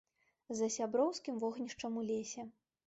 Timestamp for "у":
2.03-2.09